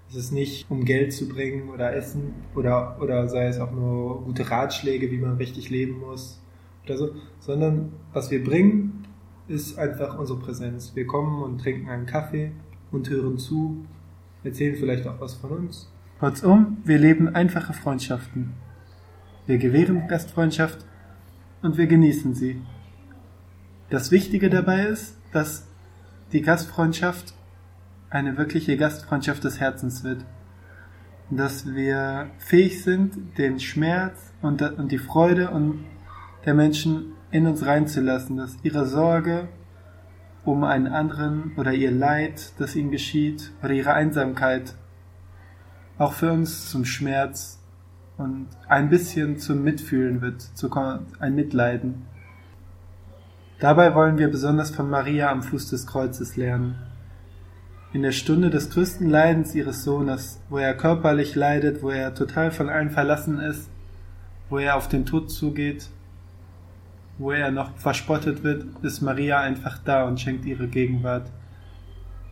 Es 0.09 0.17
ist 0.17 0.33
nicht, 0.33 0.69
um 0.69 0.85
Geld 0.85 1.13
zu 1.13 1.29
bringen 1.29 1.71
oder 1.71 1.95
Essen 1.95 2.35
oder, 2.57 2.99
oder 3.01 3.29
sei 3.29 3.47
es 3.47 3.61
auch 3.61 3.71
nur 3.71 4.25
gute 4.25 4.51
Ratschläge, 4.51 5.13
wie 5.13 5.19
man 5.19 5.37
richtig 5.37 5.71
leben 5.71 6.01
muss 6.01 6.41
oder 6.85 6.97
so, 6.97 7.11
sondern 7.39 7.93
was 8.13 8.33
wir 8.33 8.43
bringen, 8.43 9.07
ist 9.47 9.79
einfach 9.79 10.19
unsere 10.19 10.41
Präsenz. 10.41 10.97
Wir 10.97 11.07
kommen 11.07 11.41
und 11.45 11.59
trinken 11.59 11.89
einen 11.89 12.07
Kaffee 12.07 12.51
und 12.91 13.09
hören 13.09 13.39
zu, 13.39 13.85
erzählen 14.43 14.75
vielleicht 14.75 15.07
auch 15.07 15.21
was 15.21 15.35
von 15.35 15.51
uns 15.51 15.89
Kurzum, 16.21 16.77
wir 16.85 16.99
leben 16.99 17.35
einfache 17.35 17.73
Freundschaften. 17.73 18.53
Wir 19.47 19.57
gewähren 19.57 20.07
Gastfreundschaft 20.07 20.85
und 21.63 21.79
wir 21.79 21.87
genießen 21.87 22.35
sie. 22.35 22.61
Das 23.89 24.11
Wichtige 24.11 24.51
dabei 24.51 24.85
ist, 24.85 25.17
dass 25.33 25.67
die 26.33 26.43
Gastfreundschaft 26.43 27.33
eine 28.11 28.37
wirkliche 28.37 28.77
Gastfreundschaft 28.77 29.45
des 29.45 29.61
Herzens 29.61 30.05
wird. 30.05 30.27
Dass 31.31 31.75
wir 31.75 32.29
fähig 32.37 32.85
sind, 32.85 33.39
den 33.39 33.59
Schmerz 33.59 34.35
und, 34.43 34.63
die 34.93 34.99
Freude 34.99 35.51
der 36.45 36.53
Menschen 36.53 37.15
in 37.31 37.47
uns 37.47 37.65
reinzulassen, 37.65 38.37
dass 38.37 38.59
ihre 38.63 38.85
Sorge 38.85 39.49
um 40.45 40.65
einen 40.65 40.87
anderen 40.87 41.53
oder 41.57 41.73
ihr 41.73 41.91
Leid, 41.91 42.53
das 42.59 42.77
ihnen 42.77 42.91
geschieht, 42.91 43.53
oder 43.63 43.73
ihre 43.73 43.95
Einsamkeit 43.95 44.75
auch 46.01 46.15
für 46.15 46.33
uns 46.33 46.71
zum 46.71 46.87
Schmerz 46.87 47.59
und 48.17 48.47
ein 48.69 48.89
bisschen 48.89 49.39
zum 49.39 49.63
Mitfühlen 49.63 50.23
wird, 50.23 50.41
zu 50.41 50.71
ein 51.19 51.35
Mitleiden. 51.35 52.07
Dabei 53.59 53.95
wollen 53.95 54.17
wir 54.17 54.31
besonders 54.31 54.71
von 54.71 54.89
Maria 54.89 55.31
am 55.31 55.43
Fuß 55.43 55.69
des 55.69 55.87
Kreuzes 55.87 56.37
lernen. 56.37 56.77
In 57.93 58.01
der 58.01 58.13
Stunde 58.13 58.49
des 58.49 58.71
größten 58.71 59.11
Leidens 59.11 59.55
ihres 59.55 59.85
Sohnes, 59.85 60.41
wo 60.49 60.57
er 60.57 60.75
körperlich 60.75 61.35
leidet, 61.35 61.83
wo 61.83 61.91
er 61.91 62.15
total 62.15 62.51
von 62.51 62.71
allen 62.71 62.91
verlassen 62.91 63.39
ist, 63.39 63.69
wo 64.49 64.57
er 64.57 64.77
auf 64.77 64.89
den 64.89 65.05
Tod 65.05 65.31
zugeht, 65.31 65.91
wo 67.19 67.31
er 67.31 67.51
noch 67.51 67.77
verspottet 67.77 68.43
wird, 68.43 68.65
ist 68.83 69.03
Maria 69.03 69.41
einfach 69.41 69.77
da 69.85 70.05
und 70.05 70.19
schenkt 70.19 70.47
ihre 70.47 70.67
Gegenwart 70.67 71.31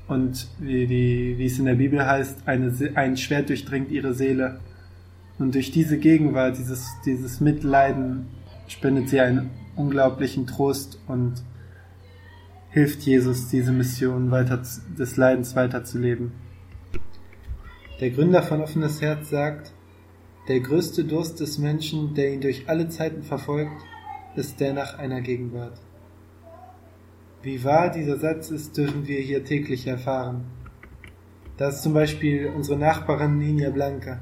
und 0.09 0.49
wie, 0.59 0.87
die, 0.87 1.35
wie 1.39 1.47
es 1.47 1.59
in 1.59 1.67
der 1.67 1.75
Bibel 1.75 2.05
heißt, 2.05 2.49
eine, 2.49 2.73
ein 2.95 3.17
Schwert 3.17 3.51
durchdringt 3.51 3.91
ihre 3.91 4.15
Seele. 4.15 4.61
Und 5.39 5.55
durch 5.55 5.71
diese 5.71 5.99
Gegenwart, 5.99 6.59
dieses, 6.59 6.89
dieses 7.05 7.41
Mitleiden, 7.41 8.27
spendet 8.67 9.11
sie 9.11 9.21
einen 9.21 9.51
unglaublichen 9.77 10.47
Trost 10.47 10.99
und 11.07 11.35
hilft 12.71 13.03
Jesus, 13.03 13.49
diese 13.49 13.73
Mission 13.73 14.31
weiter, 14.31 14.63
des 14.99 15.17
Leidens 15.17 15.55
weiterzuleben. 15.55 16.33
Der 18.01 18.11
Gründer 18.11 18.43
von 18.43 18.61
Offenes 18.61 19.01
Herz 19.01 19.31
sagt, 19.31 19.73
der 20.49 20.61
größte 20.61 21.05
Durst 21.05 21.41
des 21.41 21.59
Menschen, 21.59 22.15
der 22.15 22.33
ihn 22.33 22.41
durch 22.41 22.69
alle 22.69 22.89
Zeiten 22.89 23.23
verfolgt, 23.23 23.83
ist 24.37 24.61
der 24.61 24.73
nach 24.73 24.99
einer 24.99 25.21
Gegenwart. 25.21 25.79
Wie 27.43 27.63
wahr 27.63 27.91
dieser 27.91 28.17
Satz 28.17 28.51
ist, 28.51 28.77
dürfen 28.77 29.07
wir 29.07 29.21
hier 29.21 29.45
täglich 29.45 29.87
erfahren. 29.87 30.45
Da 31.57 31.69
ist 31.69 31.83
zum 31.83 31.93
Beispiel 31.93 32.51
unsere 32.55 32.79
Nachbarin 32.79 33.39
Nina 33.39 33.71
Blanca, 33.71 34.21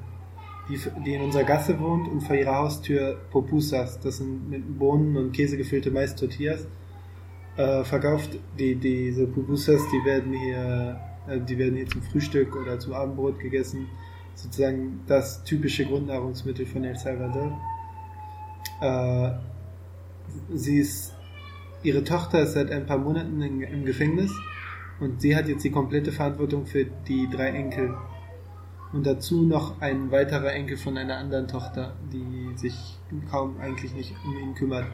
die, 0.68 0.78
die 1.04 1.14
in 1.14 1.23
unserer 1.23 1.44
Gasse 1.44 1.78
wohnt 1.80 2.08
und 2.08 2.20
vor 2.20 2.37
ihrer 2.37 2.56
Haustür 2.56 3.18
Popusas, 3.30 4.00
das 4.00 4.18
sind 4.18 4.50
mit 4.50 4.78
Bohnen 4.78 5.16
und 5.16 5.32
Käse 5.32 5.56
gefüllte 5.56 5.90
Mais-Tortillas, 5.90 6.66
äh, 7.56 7.85
verkauft. 7.85 8.38
Die, 8.58 8.75
diese 8.75 9.26
Pupusas, 9.26 9.82
die 9.90 10.04
werden 10.04 10.32
hier, 10.35 11.00
äh, 11.26 11.40
die 11.40 11.58
werden 11.58 11.76
hier 11.76 11.87
zum 11.87 12.02
Frühstück 12.02 12.54
oder 12.54 12.78
zum 12.78 12.92
Abendbrot 12.92 13.38
gegessen. 13.38 13.87
Sozusagen 14.35 15.00
das 15.06 15.42
typische 15.44 15.87
Grundnahrungsmittel 15.87 16.66
von 16.66 16.85
El 16.85 16.96
Salvador. 16.96 17.58
Äh, 18.82 19.30
sie 20.54 20.80
ist 20.80 21.15
Ihre 21.83 22.02
Tochter 22.04 22.40
ist 22.42 22.54
seit 22.54 22.71
ein 22.71 22.87
paar 22.87 22.99
Monaten 22.99 23.40
in, 23.42 23.61
im 23.61 23.85
Gefängnis 23.85 24.33
und 24.99 25.21
sie 25.21 25.37
hat 25.37 25.49
jetzt 25.49 25.64
die 25.64 25.71
komplette 25.71 26.11
Verantwortung 26.11 26.66
für 26.66 26.85
die 26.85 27.28
drei 27.30 27.49
Enkel. 27.49 27.95
Und 28.92 29.06
dazu 29.06 29.42
noch 29.42 29.80
ein 29.80 30.11
weiterer 30.11 30.52
Enkel 30.52 30.76
von 30.76 30.97
einer 30.97 31.18
anderen 31.18 31.49
Tochter, 31.49 31.95
die 32.12 32.56
sich 32.56 32.99
kaum 33.30 33.61
eigentlich 33.61 33.95
nicht 33.95 34.14
um 34.25 34.37
ihn 34.38 34.54
kümmert. 34.54 34.87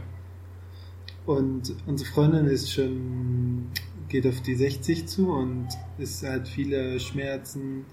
Und 1.25 1.75
unsere 1.87 2.11
Freundin 2.11 2.47
ist 2.47 2.73
schon, 2.73 3.69
geht 4.09 4.27
auf 4.27 4.41
die 4.41 4.57
60 4.57 5.07
zu 5.07 5.31
und 5.33 5.69
ist, 5.99 6.27
hat 6.27 6.49
viele 6.49 6.99
Schmerzen, 6.99 7.85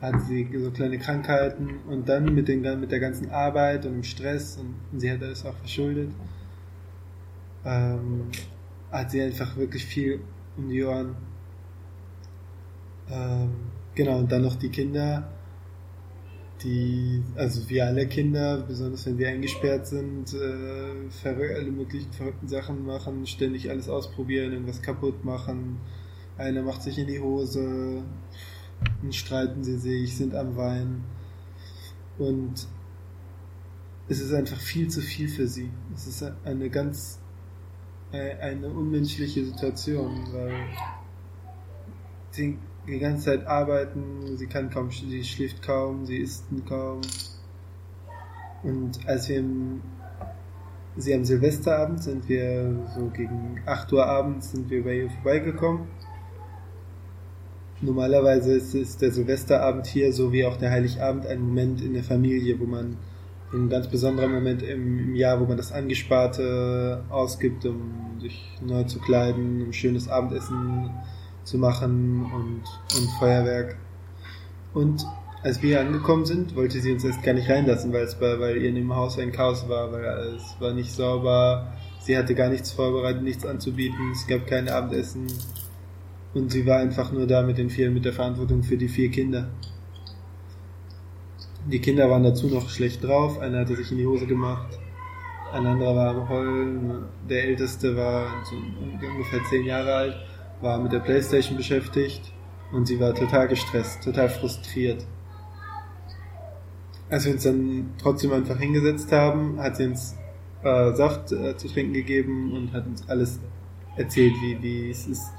hat 0.00 0.22
sie 0.22 0.48
so 0.58 0.70
kleine 0.70 0.98
Krankheiten 0.98 1.80
und 1.88 2.08
dann 2.08 2.34
mit, 2.34 2.48
den, 2.48 2.62
mit 2.80 2.90
der 2.90 3.00
ganzen 3.00 3.30
Arbeit 3.30 3.84
und 3.84 3.92
dem 3.92 4.04
Stress 4.04 4.58
und 4.58 4.98
sie 4.98 5.10
hat 5.10 5.22
alles 5.22 5.44
auch 5.44 5.56
verschuldet 5.56 6.08
ähm, 7.64 8.28
hat 8.90 9.10
sie 9.10 9.22
einfach 9.22 9.56
wirklich 9.56 9.84
viel 9.84 10.20
um 10.56 10.68
die 10.68 10.84
Ohren. 10.84 11.16
Ähm, 13.10 13.50
genau, 13.94 14.18
und 14.18 14.30
dann 14.30 14.42
noch 14.42 14.56
die 14.56 14.68
Kinder, 14.68 15.28
die, 16.62 17.22
also 17.34 17.68
wie 17.68 17.82
alle 17.82 18.06
Kinder, 18.06 18.58
besonders 18.58 19.06
wenn 19.06 19.16
sie 19.16 19.26
eingesperrt 19.26 19.86
sind, 19.86 20.34
äh, 20.34 21.28
alle 21.28 21.70
möglichen 21.70 22.12
verrückten 22.12 22.48
Sachen 22.48 22.84
machen, 22.84 23.26
ständig 23.26 23.70
alles 23.70 23.88
ausprobieren, 23.88 24.52
irgendwas 24.52 24.82
kaputt 24.82 25.24
machen. 25.24 25.78
Einer 26.38 26.62
macht 26.62 26.82
sich 26.82 26.98
in 26.98 27.06
die 27.06 27.20
Hose, 27.20 28.02
dann 29.00 29.12
streiten 29.12 29.64
sie 29.64 29.78
sich, 29.78 30.16
sind 30.16 30.34
am 30.34 30.56
Weinen. 30.56 31.04
Und 32.18 32.66
es 34.08 34.20
ist 34.20 34.32
einfach 34.32 34.58
viel 34.58 34.88
zu 34.88 35.00
viel 35.00 35.28
für 35.28 35.46
sie. 35.46 35.70
Es 35.94 36.06
ist 36.06 36.24
eine 36.44 36.70
ganz 36.70 37.18
eine 38.12 38.68
unmenschliche 38.68 39.44
Situation, 39.44 40.26
weil 40.32 40.52
sie 42.30 42.58
die 42.86 42.98
ganze 42.98 43.24
Zeit 43.26 43.46
arbeiten, 43.46 44.36
sie 44.36 44.46
kann 44.46 44.70
kaum, 44.70 44.90
sie 44.90 45.24
schläft 45.24 45.62
kaum, 45.62 46.04
sie 46.04 46.18
isst 46.18 46.44
kaum. 46.68 47.00
Und 48.62 49.06
als 49.06 49.28
wir 49.28 49.38
im, 49.38 49.82
sie 50.96 51.14
am 51.14 51.24
Silvesterabend 51.24 52.02
sind 52.02 52.28
wir 52.28 52.86
so 52.94 53.06
gegen 53.08 53.60
8 53.66 53.92
Uhr 53.92 54.06
abends 54.06 54.52
sind 54.52 54.68
wir 54.70 54.84
bei 54.84 54.98
ihr 54.98 55.10
vorbeigekommen. 55.10 55.88
Normalerweise 57.80 58.52
ist, 58.52 58.74
ist 58.74 59.02
der 59.02 59.10
Silvesterabend 59.10 59.86
hier, 59.86 60.12
so 60.12 60.32
wie 60.32 60.44
auch 60.44 60.56
der 60.56 60.70
Heiligabend, 60.70 61.26
ein 61.26 61.40
Moment 61.40 61.80
in 61.80 61.94
der 61.94 62.04
Familie, 62.04 62.60
wo 62.60 62.64
man 62.64 62.96
ein 63.52 63.68
ganz 63.68 63.88
besonderer 63.88 64.28
Moment 64.28 64.62
im, 64.62 64.98
im, 64.98 65.14
Jahr, 65.14 65.40
wo 65.40 65.44
man 65.44 65.56
das 65.56 65.72
Angesparte 65.72 67.04
ausgibt, 67.10 67.64
um 67.66 68.18
sich 68.20 68.58
neu 68.64 68.84
zu 68.84 68.98
kleiden, 68.98 69.62
um 69.66 69.72
schönes 69.72 70.08
Abendessen 70.08 70.90
zu 71.44 71.58
machen 71.58 72.24
und, 72.34 72.62
und 72.96 73.10
Feuerwerk. 73.18 73.76
Und 74.74 75.04
als 75.42 75.60
wir 75.62 75.80
angekommen 75.80 76.24
sind, 76.24 76.54
wollte 76.56 76.80
sie 76.80 76.92
uns 76.92 77.04
erst 77.04 77.22
gar 77.22 77.34
nicht 77.34 77.50
reinlassen, 77.50 77.92
weil 77.92 78.04
es 78.04 78.20
war, 78.20 78.38
weil 78.40 78.58
ihr 78.58 78.68
in 78.68 78.76
dem 78.76 78.94
Haus 78.94 79.18
ein 79.18 79.32
Chaos 79.32 79.68
war, 79.68 79.92
weil 79.92 80.04
es 80.36 80.56
war 80.60 80.72
nicht 80.72 80.92
sauber, 80.92 81.72
sie 82.00 82.16
hatte 82.16 82.34
gar 82.34 82.48
nichts 82.48 82.70
vorbereitet, 82.70 83.22
nichts 83.22 83.44
anzubieten, 83.44 84.12
es 84.12 84.26
gab 84.26 84.46
kein 84.46 84.68
Abendessen 84.68 85.26
und 86.32 86.52
sie 86.52 86.64
war 86.64 86.78
einfach 86.78 87.12
nur 87.12 87.26
da 87.26 87.42
mit 87.42 87.58
den 87.58 87.70
vier, 87.70 87.90
mit 87.90 88.04
der 88.04 88.12
Verantwortung 88.12 88.62
für 88.62 88.76
die 88.76 88.88
vier 88.88 89.10
Kinder. 89.10 89.48
Die 91.66 91.80
Kinder 91.80 92.10
waren 92.10 92.24
dazu 92.24 92.48
noch 92.48 92.68
schlecht 92.68 93.04
drauf. 93.04 93.38
Einer 93.38 93.60
hatte 93.60 93.76
sich 93.76 93.92
in 93.92 93.98
die 93.98 94.06
Hose 94.06 94.26
gemacht. 94.26 94.78
Ein 95.52 95.66
anderer 95.66 95.94
war 95.94 96.10
am 96.16 96.28
Heulen. 96.28 97.04
Der 97.28 97.44
Älteste 97.44 97.96
war 97.96 98.26
so 98.44 98.56
ungefähr 98.56 99.40
zehn 99.48 99.64
Jahre 99.64 99.94
alt, 99.94 100.16
war 100.60 100.78
mit 100.78 100.92
der 100.92 101.00
Playstation 101.00 101.56
beschäftigt 101.56 102.32
und 102.72 102.86
sie 102.86 102.98
war 102.98 103.14
total 103.14 103.48
gestresst, 103.48 104.02
total 104.02 104.28
frustriert. 104.28 105.06
Als 107.10 107.26
wir 107.26 107.32
uns 107.34 107.42
dann 107.42 107.90
trotzdem 107.98 108.32
einfach 108.32 108.58
hingesetzt 108.58 109.12
haben, 109.12 109.60
hat 109.60 109.76
sie 109.76 109.86
uns 109.86 110.16
äh, 110.62 110.92
Saft 110.94 111.32
äh, 111.32 111.56
zu 111.56 111.68
trinken 111.68 111.92
gegeben 111.92 112.52
und 112.54 112.72
hat 112.72 112.86
uns 112.86 113.06
alles 113.08 113.38
erzählt, 113.96 114.32
wie, 114.40 114.62
wie 114.62 114.90
es 114.90 115.06
ist, 115.06 115.30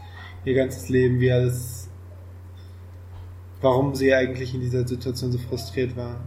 ihr 0.45 0.53
ganzes 0.53 0.89
Leben, 0.89 1.19
wie 1.19 1.31
alles 1.31 1.82
warum 3.63 3.95
sie 3.95 4.13
eigentlich 4.13 4.53
in 4.53 4.61
dieser 4.61 4.85
Situation 4.85 5.31
so 5.31 5.39
frustriert 5.39 5.95
war. 5.95 6.19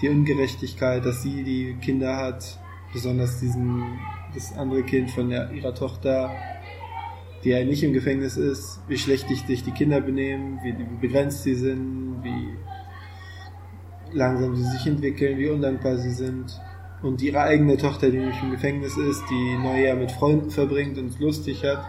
Die 0.00 0.08
Ungerechtigkeit, 0.08 1.04
dass 1.04 1.22
sie 1.22 1.44
die 1.44 1.76
Kinder 1.80 2.16
hat, 2.16 2.58
besonders 2.92 3.40
diesen, 3.40 3.98
das 4.34 4.56
andere 4.56 4.82
Kind 4.82 5.10
von 5.10 5.28
der, 5.28 5.52
ihrer 5.52 5.74
Tochter, 5.74 6.30
die 7.44 7.50
ja 7.50 7.62
nicht 7.62 7.82
im 7.82 7.92
Gefängnis 7.92 8.38
ist, 8.38 8.80
wie 8.88 8.96
schlecht 8.96 9.28
sich 9.28 9.62
die 9.62 9.70
Kinder 9.70 10.00
benehmen, 10.00 10.58
wie, 10.64 10.76
wie 10.76 11.06
begrenzt 11.06 11.42
sie 11.42 11.54
sind, 11.54 12.22
wie 12.22 12.56
langsam 14.12 14.56
sie 14.56 14.64
sich 14.64 14.86
entwickeln, 14.86 15.38
wie 15.38 15.50
undankbar 15.50 15.98
sie 15.98 16.12
sind. 16.12 16.58
Und 17.02 17.20
ihre 17.20 17.40
eigene 17.40 17.76
Tochter, 17.76 18.10
die 18.10 18.18
nicht 18.18 18.42
im 18.42 18.50
Gefängnis 18.50 18.96
ist, 18.96 19.22
die 19.28 19.58
Neujahr 19.62 19.96
mit 19.96 20.10
Freunden 20.10 20.50
verbringt 20.50 20.96
und 20.96 21.08
es 21.08 21.18
lustig 21.18 21.62
hat. 21.64 21.84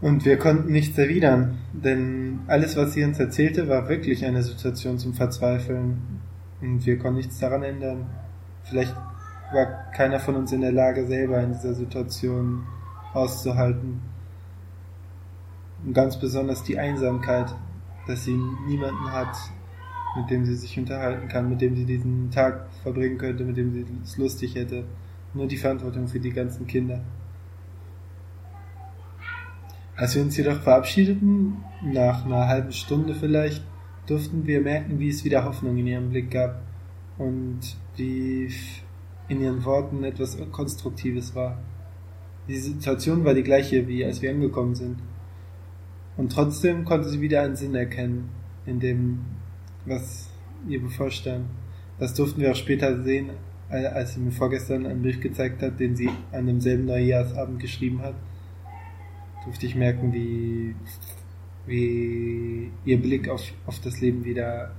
Und 0.00 0.24
wir 0.24 0.38
konnten 0.38 0.72
nichts 0.72 0.96
erwidern, 0.96 1.58
denn 1.72 2.40
alles, 2.46 2.76
was 2.76 2.94
sie 2.94 3.04
uns 3.04 3.18
erzählte, 3.18 3.68
war 3.68 3.88
wirklich 3.88 4.24
eine 4.24 4.42
Situation 4.42 4.98
zum 4.98 5.12
Verzweifeln. 5.12 6.20
Und 6.62 6.86
wir 6.86 6.98
konnten 6.98 7.18
nichts 7.18 7.38
daran 7.38 7.62
ändern. 7.62 8.06
Vielleicht 8.64 8.94
war 9.52 9.66
keiner 9.94 10.18
von 10.18 10.36
uns 10.36 10.52
in 10.52 10.62
der 10.62 10.72
Lage, 10.72 11.06
selber 11.06 11.40
in 11.40 11.52
dieser 11.52 11.74
Situation 11.74 12.66
auszuhalten. 13.12 14.00
Und 15.84 15.92
ganz 15.92 16.18
besonders 16.18 16.62
die 16.62 16.78
Einsamkeit, 16.78 17.54
dass 18.06 18.24
sie 18.24 18.38
niemanden 18.66 19.12
hat, 19.12 19.36
mit 20.16 20.30
dem 20.30 20.44
sie 20.46 20.56
sich 20.56 20.78
unterhalten 20.78 21.28
kann, 21.28 21.48
mit 21.48 21.60
dem 21.60 21.76
sie 21.76 21.84
diesen 21.84 22.30
Tag 22.30 22.66
verbringen 22.82 23.18
könnte, 23.18 23.44
mit 23.44 23.56
dem 23.56 23.72
sie 23.72 23.86
es 24.02 24.16
lustig 24.16 24.54
hätte. 24.54 24.84
Nur 25.34 25.46
die 25.46 25.56
Verantwortung 25.56 26.08
für 26.08 26.20
die 26.20 26.32
ganzen 26.32 26.66
Kinder. 26.66 27.00
Als 30.00 30.14
wir 30.14 30.22
uns 30.22 30.34
jedoch 30.34 30.62
verabschiedeten, 30.62 31.58
nach 31.82 32.24
einer 32.24 32.48
halben 32.48 32.72
Stunde 32.72 33.14
vielleicht, 33.14 33.62
durften 34.06 34.46
wir 34.46 34.62
merken, 34.62 34.98
wie 34.98 35.10
es 35.10 35.26
wieder 35.26 35.44
Hoffnung 35.44 35.76
in 35.76 35.86
ihrem 35.86 36.08
Blick 36.08 36.30
gab 36.30 36.62
und 37.18 37.60
wie 37.96 38.50
in 39.28 39.42
ihren 39.42 39.62
Worten 39.62 40.02
etwas 40.02 40.38
Konstruktives 40.52 41.34
war. 41.34 41.58
Die 42.48 42.56
Situation 42.56 43.26
war 43.26 43.34
die 43.34 43.42
gleiche, 43.42 43.86
wie 43.88 44.02
als 44.02 44.22
wir 44.22 44.30
angekommen 44.30 44.74
sind. 44.74 45.00
Und 46.16 46.32
trotzdem 46.32 46.86
konnte 46.86 47.10
sie 47.10 47.20
wieder 47.20 47.42
einen 47.42 47.56
Sinn 47.56 47.74
erkennen 47.74 48.30
in 48.64 48.80
dem, 48.80 49.20
was 49.84 50.30
ihr 50.66 50.80
bevorstand. 50.80 51.44
Das 51.98 52.14
durften 52.14 52.40
wir 52.40 52.52
auch 52.52 52.56
später 52.56 53.02
sehen, 53.02 53.32
als 53.68 54.14
sie 54.14 54.20
mir 54.20 54.32
vorgestern 54.32 54.86
einen 54.86 55.02
Brief 55.02 55.20
gezeigt 55.20 55.60
hat, 55.60 55.78
den 55.78 55.94
sie 55.94 56.08
an 56.32 56.46
demselben 56.46 56.86
Neujahrsabend 56.86 57.60
geschrieben 57.60 58.00
hat. 58.00 58.14
Durfte 59.44 59.66
ich 59.66 59.74
merken, 59.74 60.12
wie, 60.12 60.74
wie 61.66 62.70
ihr 62.84 63.00
Blick 63.00 63.28
auf, 63.28 63.42
auf 63.66 63.80
das 63.80 64.00
Leben 64.00 64.24
wieder 64.24 64.72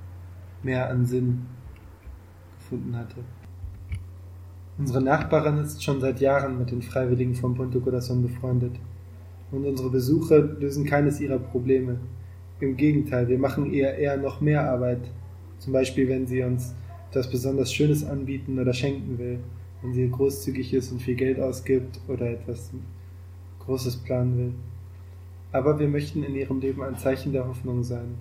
mehr 0.63 0.89
an 0.89 1.06
Sinn 1.06 1.46
gefunden 2.60 2.96
hatte. 2.96 3.15
Unsere 4.77 5.01
Nachbarin 5.01 5.58
ist 5.58 5.84
schon 5.84 6.00
seit 6.00 6.22
Jahren 6.22 6.58
mit 6.58 6.72
den 6.72 6.82
Freiwilligen 6.82 7.36
von 7.36 7.56
Punto 7.56 7.80
Corazon 7.80 8.22
befreundet. 8.22 8.74
Und 9.51 9.65
unsere 9.65 9.89
Besuche 9.89 10.38
lösen 10.60 10.86
keines 10.86 11.20
ihrer 11.20 11.39
Probleme. 11.39 12.00
Im 12.60 12.77
Gegenteil, 12.77 13.27
wir 13.27 13.38
machen 13.38 13.72
ihr 13.72 13.94
eher 13.94 14.18
noch 14.18 14.39
mehr 14.39 14.70
Arbeit. 14.70 15.01
Zum 15.58 15.74
Beispiel, 15.74 16.08
wenn 16.08 16.25
sie 16.25 16.41
uns 16.44 16.74
etwas 17.10 17.30
besonders 17.30 17.74
Schönes 17.74 18.06
anbieten 18.06 18.58
oder 18.58 18.74
schenken 18.74 19.18
will, 19.20 19.39
wenn 19.82 19.94
sie 19.94 20.10
großzügig 20.10 20.74
ist 20.74 20.91
und 20.91 21.01
viel 21.01 21.15
Geld 21.15 21.39
ausgibt 21.39 22.00
oder 22.08 22.30
etwas 22.30 22.72
Großes 23.65 23.98
planen 23.98 24.38
will. 24.38 24.53
Aber 25.51 25.80
wir 25.80 25.88
möchten 25.88 26.24
in 26.24 26.36
ihrem 26.36 26.60
Leben 26.60 26.84
ein 26.84 26.98
Zeichen 26.98 27.34
der 27.34 27.48
Hoffnung 27.48 27.84
sein, 27.84 28.15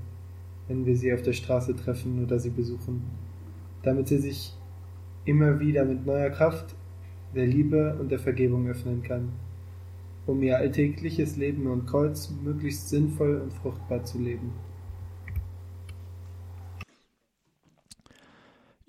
wenn 0.69 0.87
wir 0.87 0.97
sie 0.97 1.13
auf 1.13 1.23
der 1.23 1.33
Straße 1.33 1.77
treffen 1.77 2.25
oder 2.25 2.39
sie 2.39 2.51
besuchen, 2.51 3.03
damit 3.83 4.09
sie 4.09 4.19
sich 4.19 4.55
immer 5.25 5.61
wieder 5.61 5.85
mit 5.85 6.07
neuer 6.07 6.31
Kraft 6.31 6.75
der 7.35 7.47
Liebe 7.47 7.97
und 8.01 8.11
der 8.11 8.19
Vergebung 8.19 8.69
öffnen 8.69 9.03
kann 9.03 9.29
um 10.31 10.43
ihr 10.43 10.57
alltägliches 10.57 11.37
Leben 11.37 11.67
und 11.67 11.87
Kreuz 11.87 12.31
möglichst 12.43 12.89
sinnvoll 12.89 13.41
und 13.43 13.53
fruchtbar 13.53 14.05
zu 14.05 14.19
leben. 14.19 14.53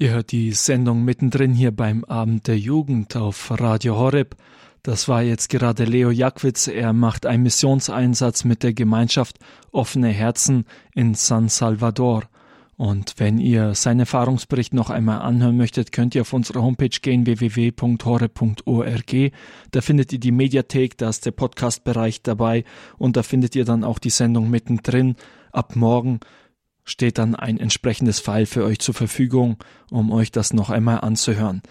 Ihr 0.02 0.10
hört 0.10 0.32
die 0.32 0.52
Sendung 0.54 1.06
mittendrin 1.06 1.54
hier 1.54 1.70
beim 1.70 2.04
Abend 2.06 2.48
der 2.48 2.58
Jugend 2.58 3.16
auf 3.16 3.52
Radio 3.52 3.98
Horeb. 3.98 4.36
Das 4.82 5.08
war 5.08 5.22
jetzt 5.22 5.50
gerade 5.50 5.84
Leo 5.84 6.10
Jackwitz. 6.10 6.66
Er 6.66 6.92
macht 6.92 7.28
einen 7.28 7.44
Missionseinsatz 7.44 8.44
mit 8.44 8.64
der 8.64 8.74
Gemeinschaft 8.74 9.38
Offene 9.72 10.08
Herzen 10.08 10.66
in 10.96 11.14
San 11.14 11.50
Salvador. 11.50 12.24
Und 12.78 13.14
wenn 13.18 13.38
ihr 13.38 13.76
seinen 13.76 14.00
Erfahrungsbericht 14.00 14.74
noch 14.74 14.90
einmal 14.90 15.22
anhören 15.22 15.56
möchtet, 15.56 15.92
könnt 15.92 16.16
ihr 16.16 16.22
auf 16.22 16.34
unsere 16.34 16.64
Homepage 16.64 17.00
gehen, 17.00 17.28
www.hore.org. 17.28 19.32
Da 19.70 19.82
findet 19.82 20.14
ihr 20.14 20.20
die 20.20 20.32
Mediathek, 20.32 20.98
da 20.98 21.10
ist 21.10 21.28
der 21.28 21.32
Podcast-Bereich 21.32 22.24
dabei 22.24 22.64
und 22.98 23.18
da 23.18 23.22
findet 23.22 23.56
ihr 23.56 23.66
dann 23.66 23.84
auch 23.84 24.00
die 24.00 24.10
Sendung 24.10 24.50
mittendrin. 24.50 25.16
Ab 25.52 25.76
morgen 25.76 26.22
steht 26.86 27.18
dann 27.18 27.36
ein 27.36 27.58
entsprechendes 27.58 28.20
File 28.20 28.46
für 28.46 28.64
euch 28.64 28.80
zur 28.80 28.94
Verfügung, 28.94 29.58
um 29.90 30.12
euch 30.12 30.32
das 30.32 30.54
noch 30.54 30.70
einmal 30.70 31.02
anzuhören. 31.02 31.62